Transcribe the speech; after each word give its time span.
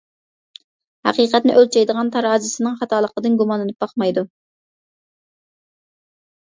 ھەقىقەتنى 1.07 1.57
ئۆلچەيدىغان 1.57 2.09
تارازىسىنىڭ 2.17 2.81
خاتالىقىدىن 2.81 3.39
گۇمانلىنىپ 3.43 3.87
باقمايدۇ. 3.87 4.27